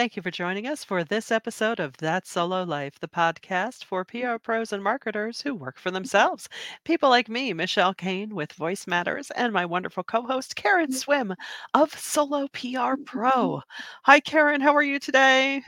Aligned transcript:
Thank 0.00 0.16
you 0.16 0.22
for 0.22 0.30
joining 0.30 0.66
us 0.66 0.82
for 0.82 1.04
this 1.04 1.30
episode 1.30 1.78
of 1.78 1.94
That 1.98 2.26
Solo 2.26 2.62
Life, 2.62 2.98
the 3.00 3.06
podcast 3.06 3.84
for 3.84 4.02
PR 4.02 4.38
pros 4.42 4.72
and 4.72 4.82
marketers 4.82 5.42
who 5.42 5.54
work 5.54 5.78
for 5.78 5.90
themselves. 5.90 6.48
People 6.86 7.10
like 7.10 7.28
me, 7.28 7.52
Michelle 7.52 7.92
Kane 7.92 8.34
with 8.34 8.54
Voice 8.54 8.86
Matters, 8.86 9.30
and 9.32 9.52
my 9.52 9.66
wonderful 9.66 10.02
co 10.02 10.22
host, 10.22 10.56
Karen 10.56 10.90
Swim 10.90 11.34
of 11.74 11.92
Solo 11.92 12.48
PR 12.54 12.94
Pro. 13.04 13.60
Hi, 14.04 14.20
Karen. 14.20 14.62
How 14.62 14.74
are 14.74 14.82
you 14.82 14.98
today? 14.98 15.60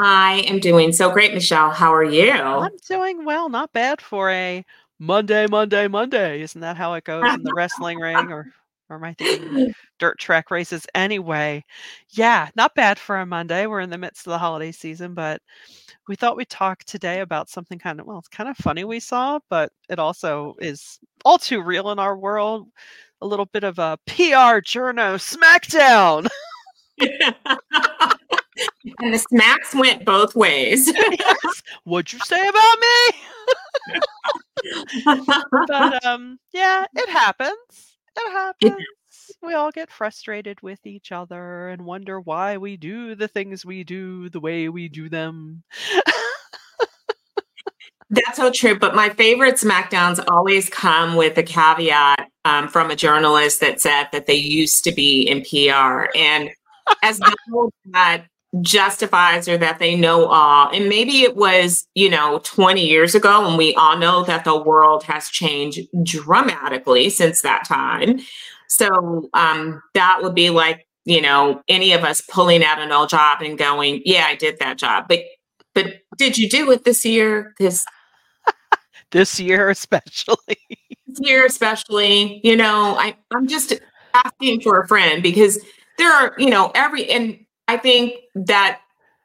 I 0.00 0.42
am 0.46 0.58
doing 0.58 0.90
so 0.90 1.10
great, 1.10 1.34
Michelle. 1.34 1.70
How 1.70 1.92
are 1.92 2.02
you? 2.02 2.32
I'm 2.32 2.78
doing 2.88 3.26
well. 3.26 3.50
Not 3.50 3.74
bad 3.74 4.00
for 4.00 4.30
a 4.30 4.64
Monday, 4.98 5.46
Monday, 5.50 5.86
Monday. 5.86 6.40
Isn't 6.40 6.62
that 6.62 6.78
how 6.78 6.94
it 6.94 7.04
goes 7.04 7.30
in 7.34 7.42
the 7.42 7.52
wrestling 7.54 7.98
ring 7.98 8.32
or 8.32 8.54
or 8.88 8.96
am 8.96 9.04
I 9.04 9.14
thinking 9.14 9.72
dirt 9.98 10.18
track 10.18 10.50
races 10.50 10.86
anyway? 10.94 11.64
Yeah, 12.10 12.48
not 12.54 12.74
bad 12.74 12.98
for 12.98 13.18
a 13.18 13.26
Monday. 13.26 13.66
We're 13.66 13.80
in 13.80 13.90
the 13.90 13.98
midst 13.98 14.26
of 14.26 14.30
the 14.30 14.38
holiday 14.38 14.72
season, 14.72 15.14
but 15.14 15.42
we 16.08 16.16
thought 16.16 16.36
we'd 16.36 16.48
talk 16.48 16.84
today 16.84 17.20
about 17.20 17.48
something 17.48 17.78
kind 17.78 18.00
of, 18.00 18.06
well, 18.06 18.18
it's 18.18 18.28
kind 18.28 18.48
of 18.48 18.56
funny 18.56 18.84
we 18.84 19.00
saw, 19.00 19.40
but 19.50 19.72
it 19.88 19.98
also 19.98 20.54
is 20.60 20.98
all 21.24 21.38
too 21.38 21.62
real 21.62 21.90
in 21.90 21.98
our 21.98 22.16
world. 22.16 22.68
A 23.22 23.26
little 23.26 23.46
bit 23.46 23.64
of 23.64 23.78
a 23.78 23.98
PR 24.06 24.60
journo 24.60 25.16
smackdown. 25.16 26.28
and 29.00 29.14
the 29.14 29.18
smacks 29.18 29.74
went 29.74 30.04
both 30.04 30.36
ways. 30.36 30.86
yes. 30.94 31.62
What'd 31.84 32.12
you 32.12 32.18
say 32.20 32.46
about 32.46 32.78
me? 32.78 33.10
but 35.68 36.04
um, 36.04 36.38
yeah, 36.52 36.84
it 36.94 37.08
happens 37.08 37.95
that 38.16 38.54
happens. 38.62 38.84
we 39.42 39.54
all 39.54 39.70
get 39.70 39.90
frustrated 39.90 40.60
with 40.62 40.84
each 40.86 41.12
other 41.12 41.68
and 41.68 41.84
wonder 41.84 42.20
why 42.20 42.56
we 42.56 42.76
do 42.76 43.14
the 43.14 43.28
things 43.28 43.64
we 43.64 43.84
do 43.84 44.28
the 44.28 44.40
way 44.40 44.68
we 44.68 44.88
do 44.88 45.08
them. 45.08 45.62
That's 48.10 48.36
so 48.36 48.50
true. 48.50 48.78
But 48.78 48.94
my 48.94 49.08
favorite 49.10 49.56
SmackDowns 49.56 50.22
always 50.28 50.70
come 50.70 51.16
with 51.16 51.36
a 51.38 51.42
caveat 51.42 52.30
um, 52.44 52.68
from 52.68 52.90
a 52.90 52.96
journalist 52.96 53.60
that 53.60 53.80
said 53.80 54.08
that 54.12 54.26
they 54.26 54.34
used 54.34 54.84
to 54.84 54.92
be 54.92 55.22
in 55.22 55.42
PR. 55.42 56.08
And 56.16 56.50
as 57.02 57.18
though 57.50 57.70
that 57.86 58.26
justifies 58.62 59.48
or 59.48 59.56
that 59.58 59.78
they 59.78 59.96
know 59.96 60.26
all. 60.26 60.70
And 60.70 60.88
maybe 60.88 61.22
it 61.22 61.36
was, 61.36 61.86
you 61.94 62.08
know, 62.08 62.40
20 62.44 62.84
years 62.84 63.14
ago, 63.14 63.46
and 63.46 63.58
we 63.58 63.74
all 63.74 63.98
know 63.98 64.24
that 64.24 64.44
the 64.44 64.56
world 64.56 65.04
has 65.04 65.28
changed 65.28 65.80
dramatically 66.02 67.10
since 67.10 67.42
that 67.42 67.64
time. 67.66 68.20
So 68.68 69.28
um, 69.34 69.82
that 69.94 70.22
would 70.22 70.34
be 70.34 70.50
like, 70.50 70.86
you 71.04 71.20
know, 71.20 71.62
any 71.68 71.92
of 71.92 72.02
us 72.02 72.20
pulling 72.20 72.64
out 72.64 72.80
an 72.80 72.92
old 72.92 73.08
job 73.08 73.40
and 73.40 73.56
going, 73.56 74.02
yeah, 74.04 74.26
I 74.28 74.34
did 74.34 74.58
that 74.58 74.78
job. 74.78 75.06
But 75.08 75.20
but 75.74 75.86
did 76.16 76.38
you 76.38 76.48
do 76.48 76.70
it 76.72 76.84
this 76.84 77.04
year? 77.04 77.54
This 77.58 77.84
this 79.12 79.38
year 79.38 79.68
especially. 79.68 80.36
this 81.06 81.20
year 81.20 81.46
especially, 81.46 82.40
you 82.42 82.56
know, 82.56 82.96
I, 82.98 83.16
I'm 83.32 83.46
just 83.46 83.74
asking 84.14 84.62
for 84.62 84.80
a 84.80 84.88
friend 84.88 85.22
because 85.22 85.64
there 85.98 86.12
are, 86.12 86.34
you 86.38 86.50
know, 86.50 86.72
every 86.74 87.08
and 87.10 87.38
I 87.68 87.76
think 87.76 88.14
that 88.34 88.80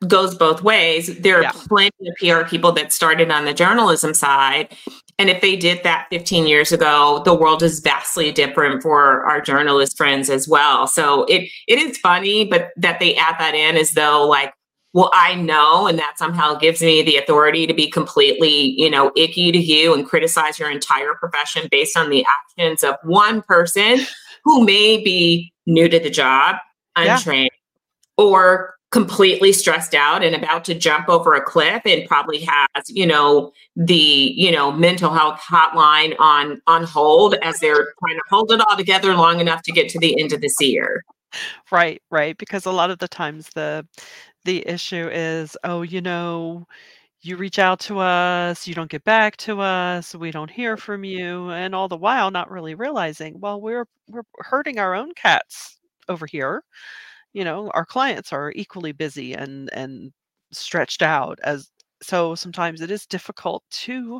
goes 0.07 0.33
both 0.35 0.63
ways. 0.63 1.15
There 1.19 1.37
are 1.37 1.43
yeah. 1.43 1.51
plenty 1.51 2.07
of 2.07 2.15
PR 2.19 2.47
people 2.49 2.71
that 2.73 2.91
started 2.91 3.29
on 3.29 3.45
the 3.45 3.53
journalism 3.53 4.13
side. 4.13 4.75
And 5.19 5.29
if 5.29 5.41
they 5.41 5.55
did 5.55 5.83
that 5.83 6.07
15 6.09 6.47
years 6.47 6.71
ago, 6.71 7.21
the 7.23 7.35
world 7.35 7.61
is 7.61 7.79
vastly 7.79 8.31
different 8.31 8.81
for 8.81 9.23
our 9.25 9.39
journalist 9.39 9.95
friends 9.95 10.29
as 10.29 10.47
well. 10.47 10.87
So 10.87 11.25
it 11.25 11.49
it 11.67 11.77
is 11.77 11.97
funny, 11.99 12.45
but 12.45 12.69
that 12.77 12.99
they 12.99 13.15
add 13.15 13.35
that 13.37 13.53
in 13.53 13.77
as 13.77 13.91
though 13.91 14.27
like, 14.27 14.53
well, 14.93 15.11
I 15.13 15.35
know, 15.35 15.85
and 15.85 15.99
that 15.99 16.17
somehow 16.17 16.55
gives 16.55 16.81
me 16.81 17.03
the 17.03 17.17
authority 17.17 17.67
to 17.67 17.73
be 17.73 17.89
completely, 17.89 18.73
you 18.77 18.89
know, 18.89 19.11
icky 19.15 19.51
to 19.51 19.59
you 19.59 19.93
and 19.93 20.05
criticize 20.05 20.57
your 20.57 20.71
entire 20.71 21.13
profession 21.13 21.67
based 21.69 21.95
on 21.95 22.09
the 22.09 22.25
actions 22.25 22.83
of 22.83 22.95
one 23.03 23.43
person 23.43 23.99
who 24.43 24.65
may 24.65 25.01
be 25.01 25.53
new 25.67 25.87
to 25.87 25.99
the 25.99 26.09
job, 26.09 26.55
untrained. 26.95 27.51
Yeah 27.53 27.60
or 28.17 28.75
completely 28.91 29.53
stressed 29.53 29.95
out 29.95 30.21
and 30.21 30.35
about 30.35 30.65
to 30.65 30.73
jump 30.73 31.07
over 31.07 31.33
a 31.33 31.41
cliff 31.41 31.81
and 31.85 32.07
probably 32.07 32.39
has 32.39 32.83
you 32.89 33.05
know 33.05 33.51
the 33.75 34.33
you 34.35 34.51
know 34.51 34.71
mental 34.71 35.13
health 35.13 35.39
hotline 35.39 36.13
on 36.19 36.61
on 36.67 36.83
hold 36.83 37.35
as 37.35 37.59
they're 37.59 37.93
trying 37.99 38.17
to 38.17 38.23
hold 38.29 38.51
it 38.51 38.61
all 38.69 38.75
together 38.75 39.15
long 39.15 39.39
enough 39.39 39.61
to 39.63 39.71
get 39.71 39.87
to 39.89 39.99
the 39.99 40.19
end 40.19 40.33
of 40.33 40.41
this 40.41 40.55
year. 40.59 41.03
Right 41.71 42.01
right 42.11 42.37
because 42.37 42.65
a 42.65 42.71
lot 42.71 42.91
of 42.91 42.99
the 42.99 43.07
times 43.07 43.49
the 43.55 43.87
the 44.43 44.67
issue 44.67 45.07
is 45.11 45.55
oh 45.63 45.81
you 45.83 46.01
know 46.01 46.67
you 47.21 47.37
reach 47.37 47.59
out 47.59 47.79
to 47.79 47.99
us 47.99 48.67
you 48.67 48.73
don't 48.73 48.89
get 48.89 49.03
back 49.05 49.37
to 49.37 49.61
us 49.61 50.13
we 50.15 50.31
don't 50.31 50.49
hear 50.49 50.75
from 50.75 51.05
you 51.05 51.49
and 51.51 51.73
all 51.75 51.87
the 51.87 51.95
while 51.95 52.31
not 52.31 52.51
really 52.51 52.75
realizing 52.75 53.39
well 53.39 53.61
we're 53.61 53.85
we're 54.09 54.23
hurting 54.39 54.79
our 54.79 54.95
own 54.95 55.13
cats 55.13 55.77
over 56.09 56.25
here 56.25 56.63
you 57.33 57.43
know 57.43 57.69
our 57.73 57.85
clients 57.85 58.33
are 58.33 58.51
equally 58.55 58.91
busy 58.91 59.33
and 59.33 59.69
and 59.73 60.11
stretched 60.51 61.01
out 61.01 61.39
as 61.43 61.69
so 62.01 62.35
sometimes 62.35 62.81
it 62.81 62.91
is 62.91 63.05
difficult 63.05 63.63
to 63.69 64.19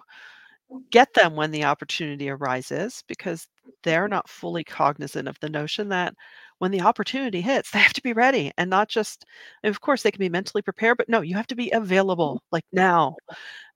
get 0.89 1.13
them 1.13 1.35
when 1.35 1.51
the 1.51 1.65
opportunity 1.65 2.29
arises 2.29 3.03
because 3.07 3.47
they're 3.83 4.07
not 4.07 4.29
fully 4.29 4.63
cognizant 4.63 5.27
of 5.27 5.37
the 5.41 5.49
notion 5.49 5.89
that 5.89 6.13
when 6.59 6.71
the 6.71 6.81
opportunity 6.81 7.41
hits 7.41 7.71
they 7.71 7.79
have 7.79 7.93
to 7.93 8.01
be 8.03 8.13
ready 8.13 8.51
and 8.57 8.69
not 8.69 8.87
just 8.87 9.25
of 9.63 9.81
course 9.81 10.03
they 10.03 10.11
can 10.11 10.19
be 10.19 10.29
mentally 10.29 10.61
prepared 10.61 10.97
but 10.97 11.09
no 11.09 11.21
you 11.21 11.35
have 11.35 11.47
to 11.47 11.55
be 11.55 11.71
available 11.71 12.41
like 12.51 12.65
now. 12.71 13.15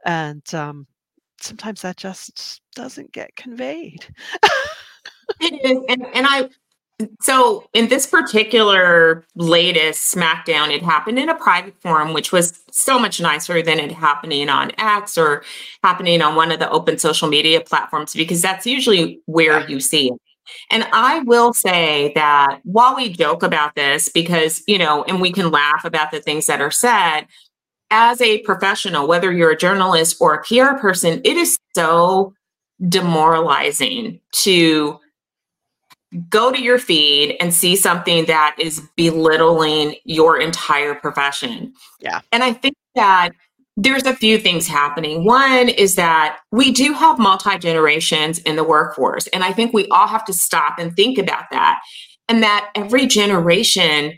And 0.06 0.44
um, 0.54 0.88
sometimes 1.42 1.82
that 1.82 1.98
just 1.98 2.62
doesn't 2.76 3.12
get 3.12 3.36
conveyed. 3.36 4.06
It 5.42 5.54
is 5.66 5.84
and, 5.90 6.06
and 6.14 6.28
i 6.30 6.50
so, 7.20 7.68
in 7.74 7.90
this 7.90 8.08
particular 8.08 9.26
latest 9.36 10.14
SmackDown, 10.14 10.74
it 10.74 10.82
happened 10.82 11.20
in 11.20 11.28
a 11.28 11.36
private 11.36 11.76
forum, 11.82 12.14
which 12.14 12.32
was 12.32 12.62
so 12.72 12.98
much 12.98 13.20
nicer 13.20 13.62
than 13.62 13.80
it 13.80 13.92
happening 13.92 14.48
on 14.48 14.72
X 14.78 15.18
or 15.18 15.44
happening 15.84 16.22
on 16.22 16.36
one 16.36 16.52
of 16.52 16.60
the 16.60 16.70
open 16.70 16.98
social 16.98 17.28
media 17.28 17.60
platforms, 17.60 18.14
because 18.14 18.42
that's 18.42 18.66
usually 18.66 19.20
where 19.26 19.70
you 19.70 19.82
see 19.82 20.08
it. 20.08 20.22
And 20.72 20.88
I 20.94 21.20
will 21.20 21.54
say 21.54 22.14
that 22.16 22.60
while 22.64 22.96
we 22.96 23.10
joke 23.10 23.44
about 23.44 23.76
this, 23.76 24.08
because, 24.08 24.64
you 24.68 24.78
know, 24.78 25.04
and 25.04 25.20
we 25.20 25.32
can 25.32 25.52
laugh 25.52 25.84
about 25.84 26.12
the 26.12 26.22
things 26.22 26.46
that 26.46 26.62
are 26.62 26.72
said, 26.72 27.26
as 27.92 28.22
a 28.22 28.40
professional, 28.44 29.08
whether 29.08 29.34
you're 29.34 29.52
a 29.52 29.58
journalist 29.58 30.18
or 30.22 30.34
a 30.34 30.44
PR 30.44 30.80
person, 30.80 31.20
it 31.26 31.36
is 31.36 31.58
so 31.76 32.34
demoralizing 32.88 34.20
to 34.32 35.00
go 36.30 36.52
to 36.52 36.62
your 36.62 36.78
feed 36.78 37.36
and 37.40 37.54
see 37.54 37.76
something 37.76 38.26
that 38.26 38.56
is 38.60 38.82
belittling 38.96 39.96
your 40.06 40.40
entire 40.40 40.96
profession. 40.96 41.74
Yeah. 42.00 42.22
And 42.32 42.44
I 42.44 42.54
think 42.54 42.76
that 42.96 43.32
there's 43.78 44.06
a 44.06 44.16
few 44.16 44.38
things 44.38 44.68
happening. 44.68 45.26
One 45.26 45.68
is 45.68 45.96
that 45.96 46.40
we 46.52 46.72
do 46.72 46.94
have 46.94 47.20
multi 47.20 47.58
generations 47.58 48.40
in 48.40 48.56
the 48.56 48.64
workforce. 48.64 49.28
And 49.28 49.44
I 49.44 49.52
think 49.52 49.74
we 49.74 49.88
all 49.88 50.08
have 50.08 50.24
to 50.26 50.34
stop 50.34 50.80
and 50.80 50.96
think 50.96 51.18
about 51.18 51.46
that. 51.52 51.82
And 52.30 52.42
that 52.42 52.72
every 52.76 53.06
generation 53.06 54.18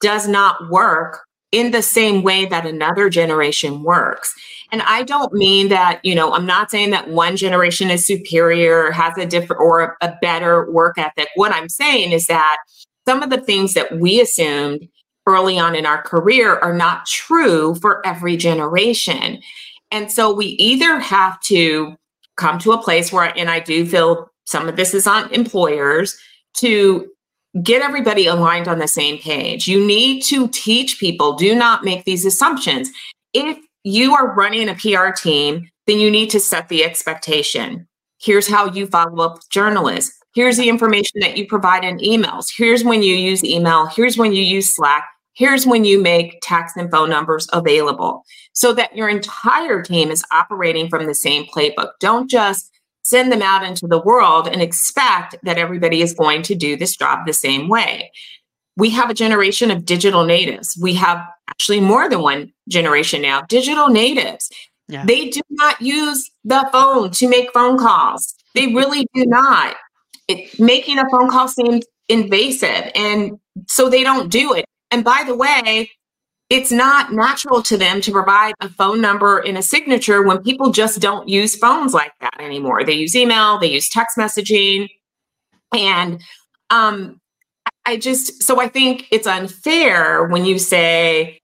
does 0.00 0.26
not 0.26 0.68
work 0.70 1.20
in 1.52 1.72
the 1.72 1.82
same 1.82 2.22
way 2.22 2.46
that 2.46 2.66
another 2.66 3.10
generation 3.10 3.82
works. 3.82 4.34
And 4.72 4.82
I 4.82 5.02
don't 5.02 5.32
mean 5.32 5.68
that, 5.68 6.00
you 6.04 6.14
know, 6.14 6.32
I'm 6.32 6.46
not 6.46 6.70
saying 6.70 6.90
that 6.90 7.08
one 7.08 7.36
generation 7.36 7.90
is 7.90 8.06
superior, 8.06 8.92
has 8.92 9.16
a 9.18 9.26
different 9.26 9.60
or 9.60 9.96
a, 10.00 10.14
better 10.22 10.70
work 10.70 10.96
ethic. 10.96 11.28
What 11.34 11.52
I'm 11.52 11.68
saying 11.68 12.12
is 12.12 12.26
that 12.26 12.58
some 13.06 13.22
of 13.22 13.30
the 13.30 13.40
things 13.40 13.74
that 13.74 13.98
we 13.98 14.20
assumed 14.20 14.88
early 15.26 15.58
on 15.58 15.74
in 15.74 15.86
our 15.86 16.02
career 16.02 16.56
are 16.58 16.74
not 16.74 17.06
true 17.06 17.74
for 17.76 18.04
every 18.06 18.36
generation. 18.36 19.40
And 19.90 20.10
so 20.10 20.32
we 20.32 20.46
either 20.46 21.00
have 21.00 21.40
to 21.42 21.96
come 22.36 22.58
to 22.60 22.72
a 22.72 22.82
place 22.82 23.12
where, 23.12 23.36
and 23.36 23.50
I 23.50 23.60
do 23.60 23.84
feel 23.84 24.30
some 24.44 24.68
of 24.68 24.76
this 24.76 24.94
is 24.94 25.06
on 25.06 25.32
employers 25.32 26.16
to 26.54 27.08
get 27.62 27.82
everybody 27.82 28.26
aligned 28.26 28.68
on 28.68 28.78
the 28.78 28.88
same 28.88 29.18
page. 29.18 29.66
You 29.66 29.84
need 29.84 30.22
to 30.24 30.48
teach 30.48 30.98
people, 30.98 31.34
do 31.34 31.54
not 31.54 31.84
make 31.84 32.04
these 32.04 32.24
assumptions. 32.24 32.90
If 33.34 33.58
you 33.84 34.14
are 34.14 34.34
running 34.34 34.68
a 34.68 34.74
PR 34.74 35.10
team, 35.10 35.68
then 35.86 35.98
you 35.98 36.10
need 36.10 36.30
to 36.30 36.40
set 36.40 36.68
the 36.68 36.84
expectation. 36.84 37.88
Here's 38.20 38.48
how 38.48 38.70
you 38.70 38.86
follow 38.86 39.24
up 39.24 39.34
with 39.34 39.50
journalists. 39.50 40.16
Here's 40.34 40.56
the 40.56 40.68
information 40.68 41.20
that 41.20 41.36
you 41.36 41.46
provide 41.46 41.84
in 41.84 41.98
emails. 41.98 42.46
Here's 42.56 42.84
when 42.84 43.02
you 43.02 43.14
use 43.14 43.42
email. 43.42 43.86
Here's 43.86 44.16
when 44.16 44.32
you 44.32 44.42
use 44.42 44.74
Slack. 44.76 45.08
Here's 45.32 45.66
when 45.66 45.84
you 45.84 46.00
make 46.00 46.38
text 46.42 46.76
and 46.76 46.90
phone 46.90 47.10
numbers 47.10 47.48
available 47.52 48.22
so 48.52 48.72
that 48.74 48.94
your 48.94 49.08
entire 49.08 49.82
team 49.82 50.10
is 50.10 50.24
operating 50.30 50.88
from 50.88 51.06
the 51.06 51.14
same 51.14 51.46
playbook. 51.46 51.92
Don't 51.98 52.30
just 52.30 52.70
send 53.10 53.32
them 53.32 53.42
out 53.42 53.64
into 53.64 53.86
the 53.86 54.00
world 54.00 54.46
and 54.46 54.62
expect 54.62 55.36
that 55.42 55.58
everybody 55.58 56.00
is 56.00 56.14
going 56.14 56.42
to 56.42 56.54
do 56.54 56.76
this 56.76 56.96
job 56.96 57.26
the 57.26 57.32
same 57.32 57.68
way. 57.68 58.10
We 58.76 58.90
have 58.90 59.10
a 59.10 59.14
generation 59.14 59.70
of 59.70 59.84
digital 59.84 60.24
natives. 60.24 60.78
We 60.80 60.94
have 60.94 61.20
actually 61.48 61.80
more 61.80 62.08
than 62.08 62.22
one 62.22 62.52
generation 62.68 63.20
now, 63.20 63.42
digital 63.42 63.88
natives. 63.88 64.48
Yeah. 64.88 65.04
They 65.04 65.28
do 65.28 65.40
not 65.50 65.80
use 65.82 66.30
the 66.44 66.68
phone 66.72 67.10
to 67.12 67.28
make 67.28 67.52
phone 67.52 67.78
calls. 67.78 68.34
They 68.54 68.68
really 68.68 69.06
do 69.14 69.26
not. 69.26 69.76
It, 70.28 70.58
making 70.58 70.98
a 70.98 71.08
phone 71.10 71.28
call 71.28 71.48
seems 71.48 71.84
invasive, 72.08 72.90
and 72.94 73.38
so 73.68 73.88
they 73.88 74.02
don't 74.02 74.30
do 74.30 74.54
it. 74.54 74.64
And 74.90 75.04
by 75.04 75.24
the 75.26 75.34
way, 75.34 75.90
it's 76.50 76.72
not 76.72 77.12
natural 77.12 77.62
to 77.62 77.76
them 77.76 78.00
to 78.00 78.10
provide 78.10 78.54
a 78.60 78.68
phone 78.68 79.00
number 79.00 79.38
in 79.38 79.56
a 79.56 79.62
signature 79.62 80.22
when 80.22 80.42
people 80.42 80.72
just 80.72 81.00
don't 81.00 81.28
use 81.28 81.56
phones 81.56 81.94
like 81.94 82.12
that 82.20 82.40
anymore. 82.40 82.84
They 82.84 82.94
use 82.94 83.14
email, 83.14 83.58
they 83.58 83.72
use 83.72 83.88
text 83.88 84.18
messaging. 84.18 84.88
And 85.72 86.20
um, 86.70 87.20
I 87.86 87.96
just, 87.96 88.42
so 88.42 88.60
I 88.60 88.66
think 88.66 89.06
it's 89.12 89.28
unfair 89.28 90.24
when 90.24 90.44
you 90.44 90.58
say 90.58 91.40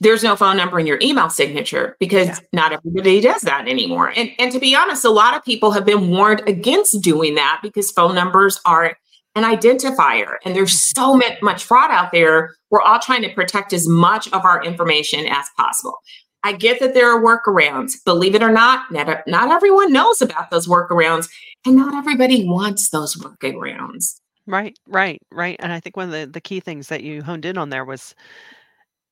there's 0.00 0.22
no 0.22 0.36
phone 0.36 0.56
number 0.56 0.78
in 0.78 0.86
your 0.86 1.00
email 1.02 1.28
signature 1.28 1.96
because 1.98 2.28
yeah. 2.28 2.38
not 2.52 2.72
everybody 2.72 3.20
does 3.20 3.42
that 3.42 3.66
anymore. 3.66 4.12
And, 4.14 4.30
and 4.38 4.52
to 4.52 4.60
be 4.60 4.76
honest, 4.76 5.04
a 5.04 5.10
lot 5.10 5.34
of 5.34 5.44
people 5.44 5.72
have 5.72 5.84
been 5.84 6.10
warned 6.10 6.44
against 6.46 7.02
doing 7.02 7.34
that 7.34 7.58
because 7.60 7.90
phone 7.90 8.14
numbers 8.14 8.60
are 8.64 8.96
an 9.38 9.44
identifier. 9.44 10.34
And 10.44 10.54
there's 10.54 10.78
so 10.78 11.18
much 11.40 11.64
fraud 11.64 11.90
out 11.90 12.12
there. 12.12 12.54
We're 12.70 12.82
all 12.82 12.98
trying 12.98 13.22
to 13.22 13.32
protect 13.32 13.72
as 13.72 13.88
much 13.88 14.26
of 14.32 14.44
our 14.44 14.62
information 14.62 15.26
as 15.26 15.46
possible. 15.56 15.96
I 16.44 16.52
get 16.52 16.80
that 16.80 16.94
there 16.94 17.10
are 17.10 17.22
workarounds. 17.22 17.92
Believe 18.04 18.34
it 18.34 18.42
or 18.42 18.52
not, 18.52 18.90
not, 18.92 19.26
not 19.26 19.50
everyone 19.50 19.92
knows 19.92 20.22
about 20.22 20.50
those 20.50 20.68
workarounds, 20.68 21.28
and 21.66 21.76
not 21.76 21.94
everybody 21.94 22.44
wants 22.44 22.90
those 22.90 23.16
workarounds. 23.16 24.20
Right, 24.46 24.78
right, 24.86 25.20
right. 25.32 25.56
And 25.58 25.72
I 25.72 25.80
think 25.80 25.96
one 25.96 26.06
of 26.06 26.12
the, 26.12 26.26
the 26.26 26.40
key 26.40 26.60
things 26.60 26.88
that 26.88 27.02
you 27.02 27.22
honed 27.22 27.44
in 27.44 27.58
on 27.58 27.70
there 27.70 27.84
was, 27.84 28.14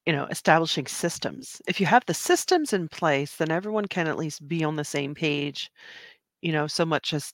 you 0.06 0.12
know, 0.12 0.26
establishing 0.26 0.87
systems. 0.87 1.61
If 1.67 1.81
you 1.81 1.87
have 1.87 2.05
the 2.06 2.14
systems 2.14 2.72
in 2.72 2.88
place, 2.88 3.37
then 3.37 3.50
everyone 3.50 3.87
can 3.87 4.06
at 4.06 4.19
least 4.19 4.46
be 4.46 4.64
on 4.64 4.76
the 4.76 4.84
same 4.84 5.14
page, 5.14 5.70
you 6.43 6.52
know, 6.52 6.67
so 6.67 6.87
much 6.87 7.12
as 7.12 7.32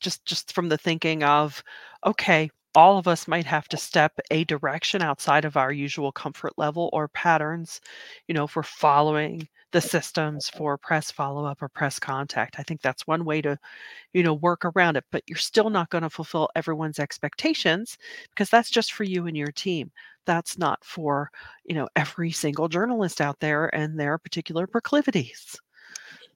just 0.00 0.24
just 0.24 0.52
from 0.52 0.68
the 0.68 0.78
thinking 0.78 1.22
of 1.24 1.62
okay 2.06 2.50
all 2.74 2.98
of 2.98 3.08
us 3.08 3.26
might 3.26 3.46
have 3.46 3.66
to 3.68 3.76
step 3.76 4.12
a 4.30 4.44
direction 4.44 5.02
outside 5.02 5.44
of 5.44 5.56
our 5.56 5.72
usual 5.72 6.12
comfort 6.12 6.52
level 6.58 6.90
or 6.92 7.08
patterns 7.08 7.80
you 8.28 8.34
know 8.34 8.46
for 8.46 8.62
following 8.62 9.48
the 9.72 9.80
systems 9.80 10.48
for 10.50 10.78
press 10.78 11.10
follow 11.10 11.44
up 11.44 11.60
or 11.62 11.68
press 11.68 11.98
contact. 11.98 12.58
I 12.58 12.62
think 12.62 12.80
that's 12.80 13.06
one 13.06 13.24
way 13.24 13.42
to 13.42 13.58
you 14.12 14.22
know 14.22 14.34
work 14.34 14.64
around 14.64 14.96
it 14.96 15.04
but 15.10 15.22
you're 15.28 15.38
still 15.38 15.70
not 15.70 15.90
going 15.90 16.02
to 16.02 16.10
fulfill 16.10 16.48
everyone's 16.56 16.98
expectations 16.98 17.98
because 18.30 18.50
that's 18.50 18.70
just 18.70 18.92
for 18.92 19.04
you 19.04 19.26
and 19.26 19.36
your 19.36 19.52
team. 19.52 19.90
That's 20.26 20.58
not 20.58 20.84
for 20.84 21.30
you 21.64 21.74
know 21.74 21.88
every 21.96 22.30
single 22.32 22.68
journalist 22.68 23.20
out 23.20 23.40
there 23.40 23.74
and 23.74 23.98
their 23.98 24.18
particular 24.18 24.66
proclivities 24.66 25.56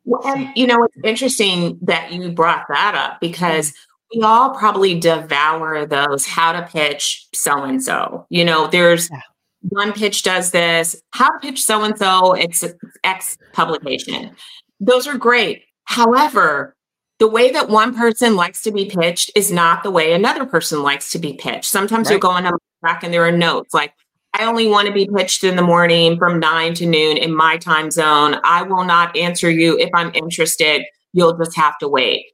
well, 0.05 0.27
and 0.27 0.51
you 0.57 0.67
know, 0.67 0.85
it's 0.85 0.97
interesting 1.05 1.79
that 1.83 2.13
you 2.13 2.31
brought 2.31 2.67
that 2.69 2.95
up 2.95 3.21
because 3.21 3.73
we 4.15 4.23
all 4.23 4.51
probably 4.51 4.99
devour 4.99 5.87
those 5.87 6.27
how 6.27 6.53
to 6.53 6.63
pitch 6.67 7.27
so 7.35 7.63
and 7.63 7.83
so. 7.83 8.27
You 8.29 8.45
know, 8.45 8.67
there's 8.67 9.11
yeah. 9.11 9.21
one 9.63 9.93
pitch 9.93 10.23
does 10.23 10.51
this, 10.51 11.01
how 11.11 11.31
to 11.31 11.39
pitch 11.39 11.63
so 11.63 11.85
and 11.85 11.97
so, 11.97 12.33
it's 12.35 12.65
X 13.05 13.39
publication. 13.53 14.35
Those 14.81 15.07
are 15.07 15.17
great. 15.17 15.63
However, 15.85 16.75
the 17.19 17.29
way 17.29 17.53
that 17.53 17.69
one 17.69 17.95
person 17.95 18.35
likes 18.35 18.63
to 18.63 18.73
be 18.73 18.87
pitched 18.87 19.31
is 19.37 19.53
not 19.53 19.85
the 19.85 19.91
way 19.91 20.13
another 20.13 20.45
person 20.45 20.83
likes 20.83 21.13
to 21.13 21.19
be 21.19 21.35
pitched. 21.35 21.67
Sometimes 21.67 22.07
right. 22.07 22.15
you'll 22.15 22.21
go 22.21 22.31
on 22.31 22.43
Muck 22.43 22.61
Rack 22.83 23.05
and 23.05 23.15
there 23.15 23.25
are 23.25 23.33
notes 23.33 23.73
like, 23.73 23.95
I 24.35 24.45
only 24.47 24.67
want 24.67 24.87
to 24.87 24.95
be 24.95 25.09
pitched 25.15 25.45
in 25.45 25.57
the 25.57 25.63
morning 25.63 26.19
from 26.19 26.41
nine 26.41 26.75
to 26.75 26.87
noon 26.87 27.19
in 27.19 27.35
my 27.35 27.59
time 27.59 27.91
zone. 27.91 28.37
I 28.45 28.63
will 28.63 28.85
not 28.85 29.17
answer 29.17 29.51
you 29.51 29.79
if 29.79 29.91
I'm 29.95 30.11
interested. 30.15 30.85
You'll 31.13 31.37
just 31.37 31.55
have 31.57 31.77
to 31.79 31.89
wait. 31.89 32.25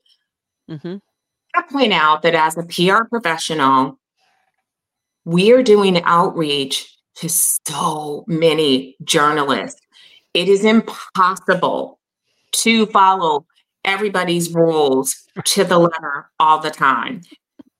Mm-hmm. 0.70 0.96
I 1.54 1.62
point 1.62 1.92
out 1.92 2.22
that 2.22 2.34
as 2.34 2.56
a 2.56 2.62
PR 2.62 3.04
professional, 3.04 3.98
we 5.24 5.52
are 5.52 5.62
doing 5.62 6.00
outreach 6.04 6.96
to 7.16 7.28
so 7.28 8.24
many 8.28 8.96
journalists. 9.02 9.80
It 10.34 10.48
is 10.48 10.64
impossible 10.64 11.98
to 12.52 12.86
follow 12.86 13.44
everybody's 13.84 14.54
rules 14.54 15.16
to 15.44 15.64
the 15.64 15.78
letter 15.78 16.30
all 16.38 16.60
the 16.60 16.70
time. 16.70 17.22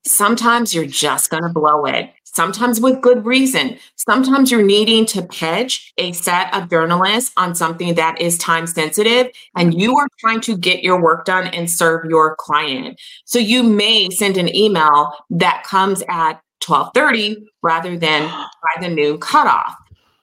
Sometimes 0.06 0.75
you're 0.75 0.87
just 0.87 1.31
going 1.31 1.44
to 1.44 1.49
blow 1.50 1.85
it 1.85 2.11
sometimes 2.34 2.80
with 2.80 3.00
good 3.00 3.25
reason. 3.25 3.78
Sometimes 3.96 4.50
you're 4.50 4.62
needing 4.62 5.06
to 5.06 5.22
pitch 5.22 5.92
a 5.98 6.12
set 6.12 6.52
of 6.54 6.70
journalists 6.70 7.32
on 7.36 7.54
something 7.54 7.94
that 7.94 8.20
is 8.20 8.38
time 8.38 8.66
sensitive 8.66 9.28
and 9.56 9.80
you 9.80 9.96
are 9.96 10.08
trying 10.19 10.40
to 10.42 10.56
get 10.56 10.82
your 10.82 11.00
work 11.00 11.25
done 11.25 11.48
and 11.48 11.70
serve 11.70 12.04
your 12.08 12.36
client. 12.36 13.00
So 13.25 13.38
you 13.38 13.62
may 13.62 14.10
send 14.10 14.36
an 14.36 14.54
email 14.54 15.12
that 15.30 15.64
comes 15.64 16.02
at 16.08 16.40
12:30 16.60 17.46
rather 17.62 17.96
than 17.96 18.28
by 18.28 18.81
the 18.81 18.88
noon 18.88 19.19
cutoff. 19.19 19.74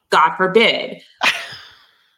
God 0.10 0.36
forbid. 0.36 1.02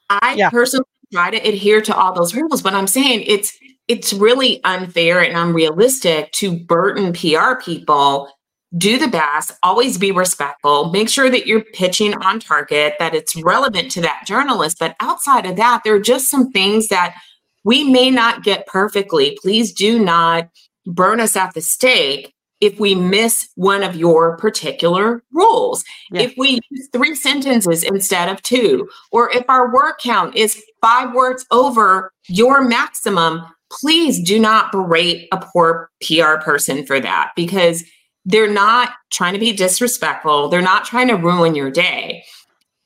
I 0.10 0.36
yeah. 0.38 0.50
personally 0.50 0.86
try 1.12 1.32
to 1.32 1.38
adhere 1.38 1.82
to 1.82 1.96
all 1.96 2.14
those 2.14 2.36
rules, 2.36 2.62
but 2.62 2.74
I'm 2.74 2.88
saying 2.88 3.24
it's 3.26 3.58
it's 3.88 4.12
really 4.12 4.62
unfair 4.66 5.22
and 5.22 5.38
unrealistic 5.38 6.32
to 6.34 6.58
burden 6.58 7.14
PR 7.14 7.56
people 7.64 8.30
do 8.78 8.98
the 8.98 9.08
best, 9.08 9.52
always 9.64 9.98
be 9.98 10.12
respectful, 10.12 10.90
make 10.92 11.10
sure 11.10 11.30
that 11.30 11.48
you're 11.48 11.64
pitching 11.64 12.14
on 12.16 12.40
target, 12.40 12.96
that 13.00 13.16
it's 13.16 13.36
relevant 13.42 13.92
to 13.92 14.02
that 14.02 14.24
journalist. 14.26 14.78
But 14.80 14.96
outside 15.00 15.46
of 15.46 15.56
that, 15.56 15.84
there 15.84 15.96
are 15.96 16.00
just 16.00 16.30
some 16.30 16.52
things 16.52 16.90
that 16.90 17.16
we 17.64 17.84
may 17.84 18.10
not 18.10 18.44
get 18.44 18.68
perfectly. 18.68 19.38
Please 19.42 19.74
do 19.74 20.04
not 20.04 20.50
burn 20.86 21.20
us 21.20 21.36
at 21.36 21.54
the 21.54 21.62
stake 21.62 22.34
if 22.60 22.80
we 22.80 22.96
miss 22.96 23.50
one 23.56 23.84
of 23.84 23.96
your 23.96 24.38
particular 24.38 25.24
rules. 25.32 25.84
Yeah. 26.12 26.22
If 26.22 26.34
we 26.38 26.60
use 26.72 26.90
three 26.92 27.14
sentences 27.14 27.84
instead 27.84 28.30
of 28.30 28.42
two, 28.42 28.90
or 29.12 29.32
if 29.32 29.46
our 29.48 29.72
word 29.74 29.96
count 30.02 30.36
is 30.36 30.64
five 30.82 31.14
words 31.14 31.46
over 31.52 32.12
your 32.28 32.64
maximum, 32.64 33.44
please 33.72 34.22
do 34.22 34.40
not 34.40 34.72
berate 34.72 35.28
a 35.32 35.38
poor 35.38 35.90
PR 36.02 36.38
person 36.42 36.86
for 36.86 37.00
that 37.00 37.32
because 37.36 37.84
they're 38.28 38.52
not 38.52 38.92
trying 39.10 39.34
to 39.34 39.40
be 39.40 39.54
disrespectful. 39.54 40.50
They're 40.50 40.62
not 40.62 40.84
trying 40.84 41.08
to 41.08 41.16
ruin 41.16 41.56
your 41.56 41.72
day. 41.72 42.26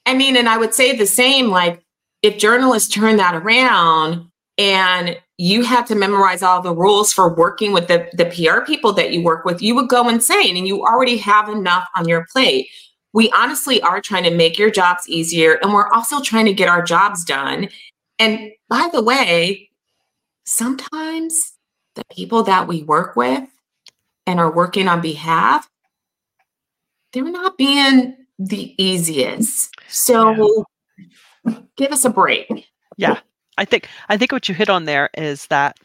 I 0.05 0.13
mean, 0.13 0.37
and 0.37 0.47
I 0.47 0.57
would 0.57 0.75
say 0.75 0.95
the 0.95 1.07
same 1.07 1.49
like 1.49 1.81
if 2.21 2.37
journalists 2.37 2.93
turn 2.93 3.17
that 3.17 3.33
around 3.33 4.29
and 4.59 5.17
you 5.39 5.63
had 5.63 5.87
to 5.87 5.95
memorize 5.95 6.43
all 6.43 6.61
the 6.61 6.75
rules 6.75 7.11
for 7.11 7.33
working 7.33 7.71
with 7.71 7.87
the, 7.87 8.07
the 8.13 8.25
PR 8.25 8.63
people 8.63 8.93
that 8.93 9.11
you 9.11 9.23
work 9.23 9.43
with, 9.43 9.63
you 9.63 9.73
would 9.73 9.89
go 9.89 10.07
insane 10.07 10.55
and 10.55 10.67
you 10.67 10.83
already 10.83 11.17
have 11.17 11.49
enough 11.49 11.85
on 11.95 12.07
your 12.07 12.27
plate. 12.31 12.67
We 13.13 13.31
honestly 13.31 13.81
are 13.81 13.99
trying 13.99 14.23
to 14.25 14.35
make 14.35 14.59
your 14.59 14.69
jobs 14.69 15.09
easier 15.09 15.57
and 15.63 15.73
we're 15.73 15.89
also 15.89 16.21
trying 16.21 16.45
to 16.45 16.53
get 16.53 16.69
our 16.69 16.83
jobs 16.83 17.25
done. 17.25 17.67
And 18.19 18.51
by 18.69 18.89
the 18.93 19.01
way, 19.01 19.71
sometimes 20.45 21.53
the 21.95 22.03
people 22.11 22.43
that 22.43 22.67
we 22.67 22.83
work 22.83 23.15
with 23.15 23.47
and 24.31 24.39
are 24.39 24.51
working 24.51 24.87
on 24.87 25.01
behalf, 25.01 25.69
they're 27.11 27.29
not 27.29 27.57
being 27.57 28.15
the 28.39 28.73
easiest. 28.81 29.69
So 29.89 30.65
yeah. 31.45 31.59
give 31.75 31.91
us 31.91 32.05
a 32.05 32.09
break. 32.09 32.49
Yeah. 32.97 33.19
I 33.57 33.65
think 33.65 33.89
I 34.07 34.15
think 34.15 34.31
what 34.31 34.47
you 34.47 34.55
hit 34.55 34.69
on 34.69 34.85
there 34.85 35.09
is 35.17 35.47
that 35.47 35.77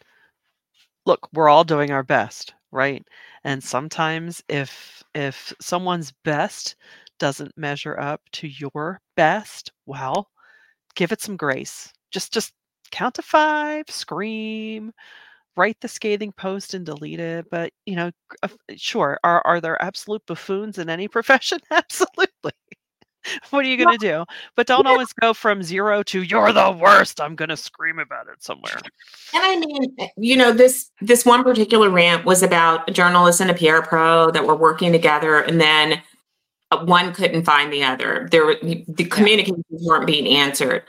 look, 1.07 1.29
we're 1.33 1.49
all 1.49 1.65
doing 1.65 1.91
our 1.91 2.05
best, 2.05 2.55
right? 2.71 3.05
And 3.43 3.63
sometimes 3.63 4.43
if 4.49 5.03
if 5.13 5.53
someone's 5.61 6.13
best 6.25 6.77
doesn't 7.19 7.59
measure 7.59 7.99
up 7.99 8.21
to 8.33 8.47
your 8.47 9.01
best, 9.17 9.73
well, 9.87 10.31
give 10.95 11.11
it 11.11 11.21
some 11.21 11.37
grace. 11.37 11.93
Just 12.13 12.33
just 12.33 12.53
count 12.93 13.17
to 13.17 13.23
5, 13.23 13.87
scream, 13.89 14.93
write 15.57 15.77
the 15.81 15.89
scathing 15.89 16.33
post 16.33 16.75
and 16.75 16.87
delete 16.87 17.21
it 17.21 17.47
but 17.51 17.73
you 17.87 17.97
know 17.97 18.11
sure 18.77 19.19
are 19.25 19.43
are 19.47 19.61
there 19.61 19.81
absolute 19.83 20.23
buffoons 20.27 20.79
in 20.79 20.89
any 20.89 21.09
profession? 21.17 21.59
Absolutely. 21.71 22.53
What 23.51 23.65
are 23.65 23.69
you 23.69 23.77
going 23.77 23.99
to 23.99 24.07
do? 24.07 24.25
But 24.55 24.69
don't 24.69 24.87
always 24.87 25.13
go 25.13 25.35
from 25.35 25.61
zero 25.61 26.05
to 26.05 26.23
you're 26.23 26.53
the 26.53 26.71
worst 26.71 27.21
i'm 27.21 27.35
going 27.35 27.49
to 27.49 27.57
scream 27.57 27.99
about 27.99 28.29
it 28.29 28.43
somewhere. 28.43 28.79
And 29.35 29.43
i 29.43 29.57
mean 29.57 29.95
eh, 29.99 30.09
you 30.17 30.37
know 30.37 30.53
this 30.53 30.91
this 31.01 31.25
one 31.25 31.43
particular 31.43 31.91
rant 31.91 32.25
was 32.25 32.43
about 32.43 32.89
a 32.89 32.93
journalist 32.93 33.41
and 33.41 33.51
a 33.51 33.55
pr 33.55 33.87
pro 33.87 34.31
that 34.31 34.47
were 34.47 34.55
working 34.55 34.93
together 34.93 35.39
and 35.41 35.61
then 35.61 36.03
uh, 36.73 36.85
one 36.85 37.13
couldn't 37.15 37.45
find 37.45 37.73
the 37.73 37.85
other. 37.85 38.29
There 38.31 38.57
the 38.63 39.05
communications 39.11 39.65
weren't 39.71 40.07
being 40.07 40.27
answered 40.27 40.83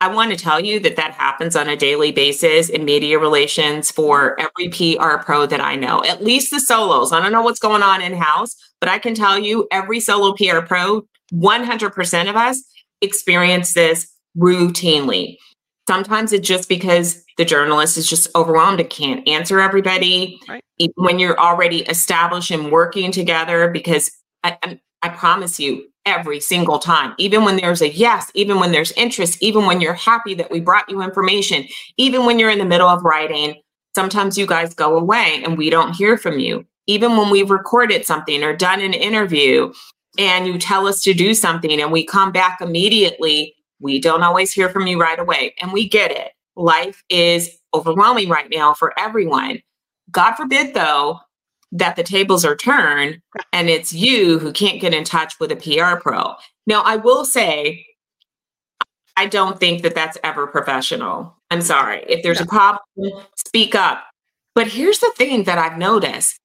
I 0.00 0.08
want 0.08 0.30
to 0.30 0.36
tell 0.36 0.60
you 0.60 0.78
that 0.80 0.96
that 0.96 1.12
happens 1.12 1.56
on 1.56 1.68
a 1.68 1.76
daily 1.76 2.12
basis 2.12 2.68
in 2.68 2.84
media 2.84 3.18
relations 3.18 3.90
for 3.90 4.36
mm-hmm. 4.36 4.46
every 4.46 4.68
PR 4.68 5.22
pro 5.24 5.46
that 5.46 5.60
I 5.60 5.76
know, 5.76 6.04
at 6.04 6.22
least 6.22 6.50
the 6.50 6.60
solos. 6.60 7.12
I 7.12 7.20
don't 7.20 7.32
know 7.32 7.42
what's 7.42 7.58
going 7.58 7.82
on 7.82 8.02
in 8.02 8.14
house, 8.14 8.54
but 8.80 8.90
I 8.90 8.98
can 8.98 9.14
tell 9.14 9.38
you 9.38 9.66
every 9.70 10.00
solo 10.00 10.34
PR 10.34 10.60
pro, 10.60 11.06
100% 11.32 12.28
of 12.28 12.36
us 12.36 12.62
experience 13.00 13.72
this 13.72 14.12
routinely. 14.36 15.36
Sometimes 15.88 16.32
it's 16.32 16.46
just 16.46 16.68
because 16.68 17.24
the 17.38 17.44
journalist 17.44 17.96
is 17.96 18.08
just 18.08 18.28
overwhelmed 18.34 18.80
and 18.80 18.90
can't 18.90 19.26
answer 19.26 19.60
everybody. 19.60 20.40
Right. 20.48 20.62
When 20.96 21.18
you're 21.18 21.38
already 21.38 21.82
established 21.82 22.50
and 22.50 22.70
working 22.70 23.12
together, 23.12 23.70
because 23.70 24.10
I, 24.42 24.58
I, 24.62 24.80
I 25.02 25.08
promise 25.10 25.58
you, 25.58 25.86
every 26.06 26.40
single 26.40 26.78
time, 26.78 27.14
even 27.18 27.44
when 27.44 27.56
there's 27.56 27.82
a 27.82 27.92
yes, 27.92 28.30
even 28.34 28.58
when 28.58 28.72
there's 28.72 28.92
interest, 28.92 29.42
even 29.42 29.66
when 29.66 29.80
you're 29.80 29.92
happy 29.92 30.34
that 30.34 30.50
we 30.50 30.60
brought 30.60 30.88
you 30.88 31.02
information, 31.02 31.66
even 31.98 32.24
when 32.24 32.38
you're 32.38 32.50
in 32.50 32.58
the 32.58 32.64
middle 32.64 32.88
of 32.88 33.02
writing, 33.02 33.60
sometimes 33.94 34.38
you 34.38 34.46
guys 34.46 34.72
go 34.72 34.96
away 34.96 35.42
and 35.44 35.58
we 35.58 35.68
don't 35.68 35.94
hear 35.94 36.16
from 36.16 36.38
you. 36.38 36.64
Even 36.86 37.16
when 37.16 37.30
we've 37.30 37.50
recorded 37.50 38.06
something 38.06 38.42
or 38.42 38.56
done 38.56 38.80
an 38.80 38.94
interview 38.94 39.72
and 40.18 40.46
you 40.46 40.56
tell 40.58 40.86
us 40.86 41.02
to 41.02 41.12
do 41.12 41.34
something 41.34 41.80
and 41.80 41.90
we 41.90 42.06
come 42.06 42.30
back 42.30 42.60
immediately, 42.60 43.54
we 43.80 44.00
don't 44.00 44.22
always 44.22 44.52
hear 44.52 44.68
from 44.68 44.86
you 44.86 45.00
right 45.00 45.18
away. 45.18 45.54
And 45.60 45.72
we 45.72 45.88
get 45.88 46.10
it. 46.10 46.32
Life 46.54 47.02
is 47.10 47.58
overwhelming 47.74 48.28
right 48.28 48.48
now 48.50 48.72
for 48.72 48.98
everyone. 48.98 49.60
God 50.10 50.34
forbid, 50.34 50.72
though, 50.72 51.20
that 51.72 51.96
the 51.96 52.02
tables 52.02 52.44
are 52.44 52.56
turned 52.56 53.20
and 53.52 53.68
it's 53.68 53.92
you 53.92 54.38
who 54.38 54.52
can't 54.52 54.80
get 54.80 54.94
in 54.94 55.04
touch 55.04 55.38
with 55.40 55.52
a 55.52 55.56
PR 55.56 56.00
pro. 56.00 56.34
Now, 56.66 56.82
I 56.82 56.96
will 56.96 57.24
say, 57.24 57.86
I 59.16 59.26
don't 59.26 59.58
think 59.58 59.82
that 59.82 59.94
that's 59.94 60.18
ever 60.22 60.46
professional. 60.46 61.36
I'm 61.50 61.62
sorry. 61.62 62.04
If 62.08 62.22
there's 62.22 62.40
a 62.40 62.46
problem, 62.46 62.84
speak 63.36 63.74
up. 63.74 64.04
But 64.54 64.68
here's 64.68 64.98
the 64.98 65.12
thing 65.16 65.44
that 65.44 65.58
I've 65.58 65.78
noticed 65.78 66.38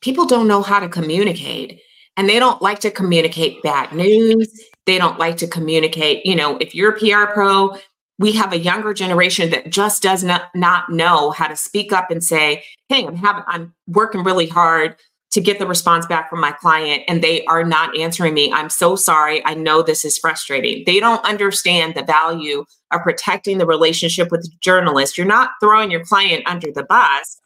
people 0.00 0.26
don't 0.26 0.48
know 0.48 0.62
how 0.62 0.78
to 0.78 0.88
communicate 0.88 1.80
and 2.16 2.28
they 2.28 2.38
don't 2.38 2.60
like 2.62 2.80
to 2.80 2.90
communicate 2.90 3.62
bad 3.62 3.92
news. 3.92 4.48
They 4.86 4.98
don't 4.98 5.18
like 5.18 5.36
to 5.38 5.46
communicate, 5.46 6.24
you 6.24 6.34
know, 6.34 6.56
if 6.58 6.74
you're 6.74 6.96
a 6.96 6.98
PR 6.98 7.32
pro, 7.32 7.76
we 8.18 8.32
have 8.32 8.52
a 8.52 8.58
younger 8.58 8.92
generation 8.92 9.50
that 9.50 9.70
just 9.70 10.02
does 10.02 10.24
not, 10.24 10.50
not 10.54 10.90
know 10.90 11.30
how 11.30 11.46
to 11.46 11.56
speak 11.56 11.92
up 11.92 12.10
and 12.10 12.22
say, 12.22 12.64
hey, 12.88 13.06
I'm 13.06 13.16
having 13.16 13.44
I'm 13.46 13.74
working 13.86 14.24
really 14.24 14.48
hard 14.48 14.96
to 15.30 15.40
get 15.40 15.58
the 15.58 15.66
response 15.66 16.06
back 16.06 16.30
from 16.30 16.40
my 16.40 16.52
client 16.52 17.02
and 17.06 17.22
they 17.22 17.44
are 17.44 17.62
not 17.62 17.96
answering 17.96 18.34
me. 18.34 18.50
I'm 18.52 18.70
so 18.70 18.96
sorry. 18.96 19.44
I 19.44 19.54
know 19.54 19.82
this 19.82 20.04
is 20.04 20.18
frustrating. 20.18 20.84
They 20.86 21.00
don't 21.00 21.24
understand 21.24 21.94
the 21.94 22.02
value 22.02 22.64
of 22.90 23.02
protecting 23.02 23.58
the 23.58 23.66
relationship 23.66 24.30
with 24.30 24.42
the 24.42 24.50
journalist. 24.60 25.18
You're 25.18 25.26
not 25.26 25.50
throwing 25.60 25.90
your 25.90 26.04
client 26.04 26.44
under 26.46 26.72
the 26.72 26.84
bus, 26.84 27.38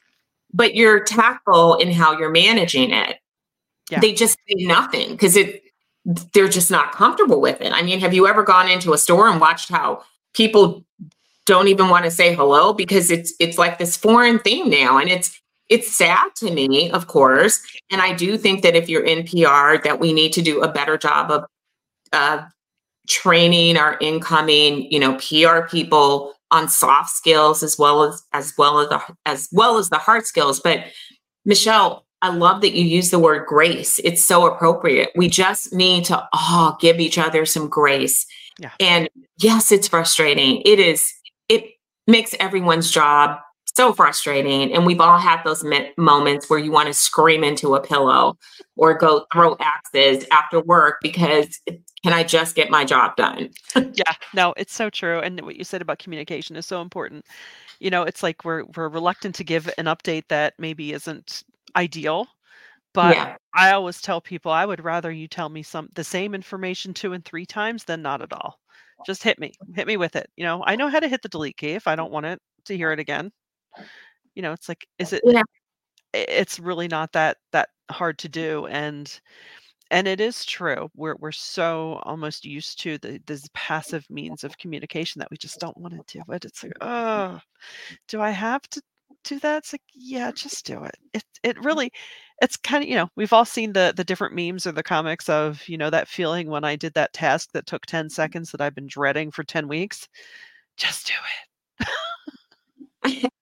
but 0.55 0.75
you're 0.77 1.03
tactful 1.03 1.75
in 1.75 1.91
how 1.91 2.17
you're 2.17 2.31
managing 2.31 2.93
it. 2.93 3.19
Yeah. 3.91 4.01
They 4.01 4.13
just 4.13 4.39
say 4.49 4.65
nothing 4.65 5.11
because 5.11 5.37
it 5.37 5.63
they're 6.33 6.49
just 6.49 6.71
not 6.71 6.93
comfortable 6.93 7.41
with 7.41 7.61
it. 7.61 7.73
I 7.73 7.83
mean, 7.83 8.01
have 8.01 8.13
you 8.13 8.27
ever 8.27 8.43
gone 8.43 8.69
into 8.69 8.93
a 8.93 8.99
store 8.99 9.29
and 9.29 9.41
watched 9.41 9.69
how 9.69 10.03
people 10.35 10.85
don't 11.47 11.69
even 11.69 11.89
want 11.89 12.05
to 12.05 12.11
say 12.11 12.35
hello 12.35 12.73
because 12.73 13.11
it's 13.11 13.33
it's 13.41 13.59
like 13.59 13.79
this 13.79 13.97
foreign 13.97 14.39
thing 14.39 14.71
now 14.71 14.99
and 14.99 15.11
it's 15.11 15.41
it's 15.69 15.91
sad 15.91 16.29
to 16.37 16.51
me 16.51 16.91
of 16.91 17.07
course 17.07 17.61
and 17.91 18.01
i 18.01 18.13
do 18.13 18.39
think 18.39 18.63
that 18.63 18.77
if 18.77 18.89
you're 18.89 19.05
in 19.05 19.25
pr 19.27 19.83
that 19.83 19.99
we 20.01 20.13
need 20.13 20.33
to 20.33 20.43
do 20.43 20.63
a 20.63 20.73
better 20.73 20.97
job 20.97 21.31
of 21.31 21.45
uh, 22.13 22.45
training 23.09 23.77
our 23.77 23.97
incoming 24.01 24.91
you 24.91 25.01
know 25.01 25.17
pr 25.17 25.67
people 25.69 26.33
on 26.51 26.69
soft 26.69 27.11
skills 27.11 27.63
as 27.63 27.77
well 27.79 28.05
as 28.05 28.23
as 28.33 28.53
well 28.57 28.79
as 28.79 28.89
the 28.89 29.03
as 29.27 29.49
well 29.53 29.79
as 29.79 29.89
the 29.89 29.99
hard 29.99 30.25
skills 30.25 30.61
but 30.61 30.85
michelle 31.45 32.05
i 32.21 32.29
love 32.29 32.61
that 32.61 32.75
you 32.75 32.85
use 32.85 33.11
the 33.11 33.19
word 33.19 33.47
grace 33.47 33.99
it's 34.05 34.25
so 34.25 34.47
appropriate 34.47 35.11
we 35.17 35.29
just 35.29 35.73
need 35.73 36.05
to 36.05 36.29
all 36.33 36.77
give 36.81 37.01
each 37.01 37.19
other 37.19 37.45
some 37.45 37.69
grace 37.69 38.27
yeah. 38.59 38.73
And 38.81 39.09
yes, 39.39 39.73
it's 39.73 39.89
frustrating. 39.89 40.63
It 40.65 40.79
is, 40.79 41.13
it 41.49 41.65
makes 42.07 42.35
everyone's 42.39 42.91
job 42.91 43.39
so 43.77 43.93
frustrating. 43.93 44.73
And 44.73 44.87
we've 44.87 45.01
all 45.01 45.19
had 45.19 45.43
those 45.45 45.65
moments 45.97 46.51
where 46.51 46.59
you 46.59 46.71
want 46.71 46.89
to 46.89 46.95
scream 46.95 47.43
into 47.43 47.75
a 47.75 47.81
pillow 47.81 48.37
or 48.77 48.95
go 48.95 49.27
throw 49.33 49.57
axes 49.61 50.27
after 50.31 50.61
work 50.61 50.99
because 51.03 51.59
can 51.67 52.13
I 52.13 52.23
just 52.23 52.55
get 52.55 52.71
my 52.71 52.85
job 52.85 53.17
done? 53.17 53.51
yeah, 53.95 54.13
no, 54.35 54.55
it's 54.57 54.75
so 54.75 54.91
true. 54.91 55.21
And 55.21 55.41
what 55.43 55.57
you 55.57 55.65
said 55.65 55.83
about 55.83 55.99
communication 55.99 56.57
is 56.57 56.67
so 56.67 56.81
important. 56.81 57.25
You 57.81 57.91
know, 57.91 58.03
it's 58.03 58.23
like 58.23 58.45
we're 58.45 58.65
we're 58.77 58.89
reluctant 58.89 59.35
to 59.37 59.45
give 59.45 59.71
an 59.79 59.87
update 59.87 60.25
that 60.29 60.55
maybe 60.59 60.93
isn't 60.93 61.43
ideal 61.75 62.29
but 62.93 63.17
yeah. 63.17 63.37
I 63.55 63.73
always 63.73 64.01
tell 64.01 64.21
people 64.21 64.53
I 64.53 64.67
would 64.67 64.85
rather 64.85 65.11
you 65.11 65.29
tell 65.29 65.49
me 65.49 65.63
some 65.63 65.89
the 65.95 66.05
same 66.05 66.35
information 66.35 66.95
two 66.95 67.13
and 67.13 67.25
three 67.25 67.47
times 67.47 67.85
than 67.85 68.03
not 68.03 68.23
at 68.23 68.33
all. 68.33 68.59
Just 69.07 69.23
hit 69.23 69.39
me. 69.39 69.53
Hit 69.75 69.87
me 69.87 69.97
with 69.97 70.17
it. 70.17 70.31
You 70.37 70.45
know, 70.45 70.63
I 70.67 70.77
know 70.77 70.89
how 70.89 71.01
to 71.01 71.09
hit 71.09 71.23
the 71.23 71.29
delete 71.29 71.57
key 71.57 71.71
if 71.71 71.87
I 71.87 71.97
don't 71.97 72.13
want 72.13 72.27
it 72.27 72.41
to 72.67 72.77
hear 72.77 72.93
it 72.93 73.01
again. 73.01 73.33
You 74.35 74.43
know, 74.43 74.53
it's 74.53 74.69
like 74.69 74.87
is 74.99 75.13
it 75.13 75.23
yeah. 75.25 75.43
it's 76.13 76.59
really 76.59 76.89
not 76.89 77.13
that 77.13 77.39
that 77.53 77.71
hard 77.91 78.19
to 78.21 78.29
do 78.29 78.67
and 78.67 79.21
and 79.93 80.09
it 80.09 80.21
is 80.21 80.45
true. 80.47 80.91
We're 80.97 81.17
we're 81.19 81.33
so 81.33 82.01
almost 82.05 82.45
used 82.47 82.81
to 82.81 82.99
the 82.99 83.21
this 83.27 83.47
passive 83.55 84.07
means 84.09 84.43
of 84.43 84.57
communication 84.59 85.21
that 85.21 85.31
we 85.31 85.37
just 85.37 85.61
don't 85.61 85.77
want 85.77 85.95
to 85.95 86.19
do 86.19 86.33
it. 86.33 86.45
It's 86.47 86.63
like, 86.63 86.73
oh, 86.81 87.39
do 88.09 88.21
I 88.21 88.31
have 88.31 88.63
to 88.71 88.83
do 89.25 89.39
that? 89.41 89.59
It's 89.59 89.75
like, 89.75 89.83
yeah, 89.95 90.33
just 90.33 90.65
do 90.67 90.83
it. 90.85 90.97
It 91.13 91.25
it 91.43 91.57
mm. 91.57 91.65
really 91.65 91.93
it's 92.43 92.57
kind 92.57 92.83
of 92.83 92.91
you 92.91 92.97
know 92.97 93.09
we've 93.17 93.33
all 93.33 93.45
seen 93.45 93.73
the 93.73 93.95
the 93.97 94.05
different 94.05 94.35
memes 94.35 94.67
or 94.67 94.73
the 94.73 94.83
comics 94.83 95.29
of 95.29 95.67
you 95.69 95.79
know 95.79 95.89
that 95.89 96.09
feeling 96.09 96.51
when 96.51 96.65
i 96.65 96.77
did 96.77 96.93
that 96.93 97.13
task 97.13 97.51
that 97.53 97.67
took 97.67 97.87
10 97.87 98.05
mm-hmm. 98.05 98.11
seconds 98.11 98.51
that 98.51 98.61
i've 98.61 98.75
been 98.75 98.89
dreading 98.89 99.31
for 99.31 99.45
10 99.45 99.69
weeks. 99.69 100.09
Just 100.77 101.07
do 101.07 101.13
it. 101.81 101.89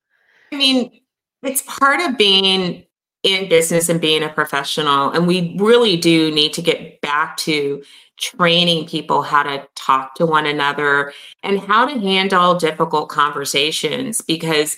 I 0.53 0.55
mean 0.55 1.01
it's 1.43 1.63
part 1.63 1.99
of 2.01 2.17
being 2.17 2.85
in 3.23 3.49
business 3.49 3.89
and 3.89 3.99
being 3.99 4.23
a 4.23 4.29
professional 4.29 5.11
and 5.11 5.27
we 5.27 5.55
really 5.59 5.97
do 5.97 6.31
need 6.31 6.53
to 6.53 6.61
get 6.61 7.01
back 7.01 7.37
to 7.37 7.83
training 8.17 8.85
people 8.85 9.23
how 9.23 9.41
to 9.41 9.67
talk 9.75 10.13
to 10.15 10.25
one 10.25 10.45
another 10.45 11.11
and 11.41 11.59
how 11.59 11.85
to 11.85 11.99
handle 11.99 12.55
difficult 12.55 13.09
conversations 13.09 14.21
because 14.21 14.77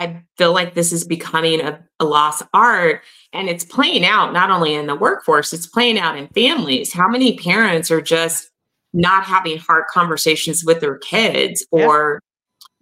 I 0.00 0.22
feel 0.36 0.52
like 0.52 0.74
this 0.74 0.92
is 0.92 1.04
becoming 1.04 1.60
a, 1.60 1.80
a 2.00 2.04
lost 2.04 2.42
art 2.52 3.02
and 3.32 3.48
it's 3.48 3.64
playing 3.64 4.04
out 4.04 4.32
not 4.32 4.50
only 4.50 4.74
in 4.74 4.86
the 4.86 4.96
workforce, 4.96 5.52
it's 5.52 5.66
playing 5.66 5.98
out 5.98 6.16
in 6.16 6.28
families. 6.28 6.92
How 6.92 7.08
many 7.08 7.36
parents 7.38 7.90
are 7.90 8.00
just 8.00 8.50
not 8.92 9.24
having 9.24 9.58
hard 9.58 9.84
conversations 9.88 10.64
with 10.64 10.80
their 10.80 10.98
kids 10.98 11.66
or 11.70 12.20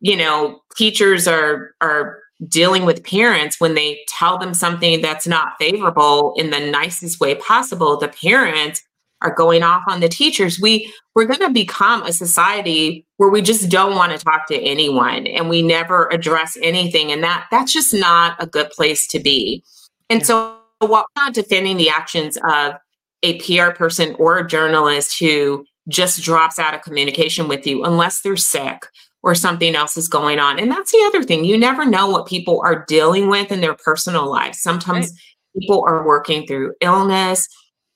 you 0.01 0.17
know 0.17 0.61
teachers 0.77 1.27
are 1.27 1.75
are 1.81 2.21
dealing 2.49 2.85
with 2.85 3.05
parents 3.05 3.61
when 3.61 3.75
they 3.75 4.01
tell 4.09 4.37
them 4.37 4.53
something 4.53 5.01
that's 5.01 5.27
not 5.27 5.55
favorable 5.59 6.35
in 6.37 6.51
the 6.51 6.61
nicest 6.71 7.19
way 7.19 7.35
possible 7.37 7.97
the 7.97 8.09
parents 8.09 8.83
are 9.23 9.35
going 9.35 9.63
off 9.63 9.83
on 9.89 10.01
the 10.01 10.09
teachers 10.09 10.61
we 10.61 10.93
we're 11.15 11.27
going 11.27 11.41
to 11.41 11.51
become 11.51 12.03
a 12.03 12.13
society 12.13 13.07
where 13.17 13.31
we 13.31 13.43
just 13.43 13.69
don't 13.71 13.95
want 13.95 14.13
to 14.13 14.19
talk 14.19 14.47
to 14.47 14.57
anyone 14.57 15.27
and 15.27 15.49
we 15.49 15.63
never 15.63 16.09
address 16.09 16.57
anything 16.63 17.13
and 17.13 17.23
that 17.23 17.47
that's 17.51 17.73
just 17.73 17.95
not 17.95 18.37
a 18.39 18.47
good 18.47 18.71
place 18.71 19.07
to 19.07 19.21
be 19.21 19.63
and 20.11 20.21
yeah. 20.21 20.27
so 20.27 20.57
while 20.81 21.07
not 21.17 21.35
defending 21.35 21.77
the 21.77 21.89
actions 21.89 22.39
of 22.49 22.75
a 23.23 23.39
pr 23.39 23.71
person 23.77 24.15
or 24.19 24.39
a 24.39 24.47
journalist 24.47 25.19
who 25.19 25.65
just 25.89 26.23
drops 26.23 26.59
out 26.59 26.75
of 26.75 26.83
communication 26.83 27.49
with 27.49 27.67
you 27.67 27.85
unless 27.85 28.21
they're 28.21 28.37
sick 28.37 28.87
or 29.23 29.35
something 29.35 29.75
else 29.75 29.97
is 29.97 30.09
going 30.09 30.39
on 30.39 30.59
and 30.59 30.71
that's 30.71 30.93
the 30.93 31.03
other 31.07 31.23
thing 31.23 31.45
you 31.45 31.57
never 31.57 31.85
know 31.85 32.09
what 32.09 32.27
people 32.27 32.61
are 32.65 32.85
dealing 32.87 33.29
with 33.29 33.53
in 33.53 33.61
their 33.61 33.75
personal 33.75 34.31
lives 34.31 34.61
sometimes 34.61 35.11
right. 35.11 35.61
people 35.61 35.85
are 35.87 36.07
working 36.07 36.47
through 36.47 36.75
illness 36.81 37.49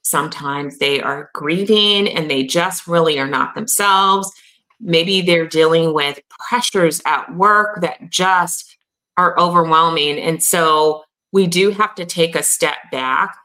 Sometimes 0.07 0.79
they 0.79 1.01
are 1.01 1.31
grieving 1.35 2.07
and 2.09 2.31
they 2.31 2.45
just 2.45 2.87
really 2.87 3.19
are 3.19 3.27
not 3.27 3.57
themselves. 3.57 4.31
Maybe 4.79 5.21
they're 5.21 5.49
dealing 5.49 5.93
with 5.95 6.21
pressures 6.49 7.03
at 7.07 7.35
work 7.35 7.81
that 7.81 8.09
just 8.09 8.77
are 9.17 9.37
overwhelming. 9.37 10.21
And 10.21 10.41
so 10.41 11.03
we 11.33 11.49
do 11.49 11.71
have 11.71 11.93
to 11.97 12.05
take 12.05 12.37
a 12.37 12.45
step 12.45 12.77
back. 12.93 13.37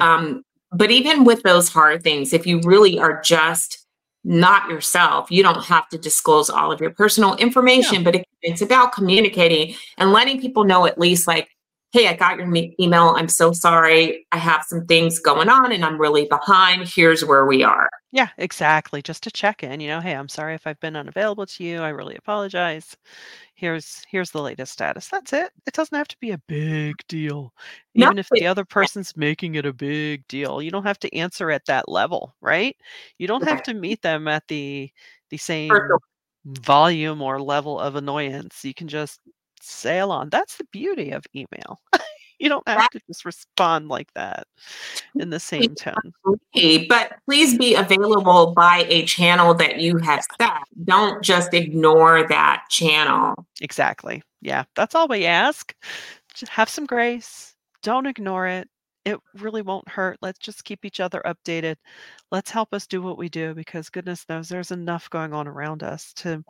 Um, 0.00 0.42
but 0.72 0.90
even 0.90 1.22
with 1.22 1.44
those 1.44 1.68
hard 1.68 2.02
things, 2.02 2.32
if 2.32 2.48
you 2.48 2.60
really 2.64 2.98
are 2.98 3.22
just 3.22 3.86
not 4.24 4.68
yourself, 4.68 5.30
you 5.30 5.44
don't 5.44 5.64
have 5.66 5.88
to 5.90 5.98
disclose 5.98 6.50
all 6.50 6.72
of 6.72 6.80
your 6.80 6.90
personal 6.90 7.36
information, 7.36 7.98
yeah. 7.98 8.02
but 8.02 8.16
it, 8.16 8.24
it's 8.42 8.60
about 8.60 8.92
communicating 8.92 9.76
and 9.98 10.12
letting 10.12 10.40
people 10.40 10.64
know 10.64 10.84
at 10.84 10.98
least 10.98 11.28
like 11.28 11.48
hey, 11.90 12.08
I 12.08 12.14
got 12.14 12.38
your 12.38 12.54
email. 12.78 13.14
I'm 13.16 13.28
so 13.28 13.52
sorry. 13.52 14.26
I 14.30 14.38
have 14.38 14.62
some 14.66 14.84
things 14.86 15.18
going 15.18 15.48
on 15.48 15.72
and 15.72 15.84
I'm 15.84 16.00
really 16.00 16.26
behind. 16.26 16.86
Here's 16.86 17.24
where 17.24 17.46
we 17.46 17.62
are. 17.62 17.88
Yeah, 18.10 18.28
exactly. 18.38 19.02
Just 19.02 19.22
to 19.24 19.30
check 19.30 19.62
in, 19.62 19.80
you 19.80 19.88
know, 19.88 20.00
hey, 20.00 20.14
I'm 20.14 20.28
sorry 20.28 20.54
if 20.54 20.66
I've 20.66 20.80
been 20.80 20.96
unavailable 20.96 21.46
to 21.46 21.64
you. 21.64 21.80
I 21.80 21.88
really 21.90 22.16
apologize. 22.16 22.96
Here's 23.54 24.04
here's 24.08 24.30
the 24.30 24.42
latest 24.42 24.72
status. 24.72 25.08
That's 25.08 25.32
it. 25.32 25.50
It 25.66 25.74
doesn't 25.74 25.96
have 25.96 26.08
to 26.08 26.16
be 26.20 26.30
a 26.30 26.38
big 26.46 26.96
deal. 27.08 27.52
No, 27.94 28.06
Even 28.06 28.18
if 28.18 28.28
the 28.30 28.46
other 28.46 28.64
person's 28.66 29.16
making 29.16 29.56
it 29.56 29.66
a 29.66 29.72
big 29.72 30.26
deal, 30.28 30.62
you 30.62 30.70
don't 30.70 30.86
have 30.86 31.00
to 31.00 31.14
answer 31.14 31.50
at 31.50 31.66
that 31.66 31.88
level, 31.88 32.34
right? 32.40 32.76
You 33.18 33.26
don't 33.26 33.46
have 33.48 33.62
to 33.64 33.74
meet 33.74 34.02
them 34.02 34.28
at 34.28 34.46
the 34.48 34.90
the 35.30 35.38
same 35.38 35.72
volume 36.46 37.20
or 37.20 37.40
level 37.40 37.78
of 37.78 37.96
annoyance. 37.96 38.64
You 38.64 38.74
can 38.74 38.88
just 38.88 39.20
sail 39.62 40.10
on. 40.10 40.28
That's 40.30 40.56
the 40.56 40.66
beauty 40.72 41.10
of 41.10 41.24
email. 41.34 41.80
You 42.38 42.48
don't 42.48 42.68
have 42.68 42.90
to 42.90 43.00
just 43.08 43.24
respond 43.24 43.88
like 43.88 44.12
that 44.14 44.46
in 45.16 45.30
the 45.30 45.40
same 45.40 45.74
tone. 45.74 46.12
But 46.88 47.14
please 47.26 47.58
be 47.58 47.74
available 47.74 48.52
by 48.54 48.86
a 48.88 49.04
channel 49.06 49.54
that 49.54 49.80
you 49.80 49.98
have 49.98 50.24
set. 50.40 50.62
Don't 50.84 51.22
just 51.22 51.52
ignore 51.52 52.28
that 52.28 52.64
channel. 52.70 53.46
Exactly. 53.60 54.22
Yeah, 54.40 54.64
that's 54.76 54.94
all 54.94 55.08
we 55.08 55.26
ask. 55.26 55.74
Just 56.32 56.52
have 56.52 56.68
some 56.68 56.86
grace. 56.86 57.56
Don't 57.82 58.06
ignore 58.06 58.46
it. 58.46 58.68
It 59.04 59.18
really 59.34 59.62
won't 59.62 59.88
hurt. 59.88 60.18
Let's 60.22 60.38
just 60.38 60.64
keep 60.64 60.84
each 60.84 61.00
other 61.00 61.22
updated. 61.24 61.76
Let's 62.30 62.50
help 62.50 62.72
us 62.72 62.86
do 62.86 63.00
what 63.02 63.18
we 63.18 63.28
do 63.28 63.54
because 63.54 63.90
goodness 63.90 64.24
knows 64.28 64.48
there's 64.48 64.70
enough 64.70 65.10
going 65.10 65.32
on 65.32 65.48
around 65.48 65.82
us 65.82 66.12
to 66.16 66.44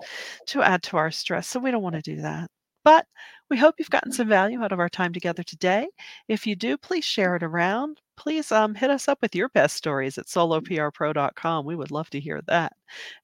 to 0.49 0.63
add 0.63 0.83
to 0.85 0.97
our 0.97 1.11
stress. 1.11 1.47
So 1.47 1.61
we 1.61 1.71
don't 1.71 1.83
want 1.83 1.95
to 1.95 2.03
do 2.03 2.21
that. 2.23 2.51
But 2.89 3.05
we 3.51 3.59
hope 3.59 3.75
you've 3.79 3.91
gotten 3.91 4.13
some 4.13 4.29
value 4.29 4.63
out 4.63 4.73
of 4.73 4.81
our 4.81 4.89
time 4.89 5.13
together 5.13 5.43
today. 5.43 5.89
If 6.27 6.47
you 6.47 6.57
do, 6.57 6.79
please 6.79 7.05
share 7.05 7.37
it 7.37 7.43
around. 7.43 8.01
Please 8.17 8.51
um, 8.51 8.75
hit 8.75 8.89
us 8.89 9.09
up 9.09 9.21
with 9.21 9.35
your 9.35 9.51
best 9.51 9.77
stories 9.77 10.17
at 10.17 10.25
soloprpro.com. 10.25 11.67
We 11.67 11.77
would 11.77 11.91
love 11.91 12.09
to 12.09 12.19
hear 12.19 12.41
that. 12.47 12.73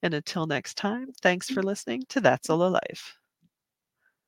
And 0.02 0.12
until 0.12 0.47
next 0.47 0.76
time, 0.76 1.12
thanks 1.23 1.49
for 1.49 1.62
listening 1.62 2.02
to 2.11 2.21
That 2.21 2.44
Solo 2.44 2.68
Life. 2.68 3.16